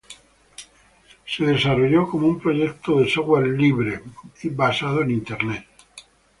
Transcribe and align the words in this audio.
Fue 1.25 1.45
desarrollado 1.45 2.09
como 2.09 2.25
un 2.27 2.39
proyecto 2.39 2.97
de 2.99 3.07
software 3.07 3.49
libre 3.49 4.01
y 4.03 4.23
gratis 4.23 4.55
basado 4.55 5.03
en 5.03 5.11
internet. 5.11 5.67